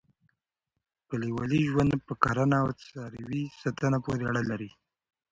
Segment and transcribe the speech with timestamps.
[1.09, 4.69] کلیوالي ژوند په کرنه او څاروي ساتنه پورې اړه لري.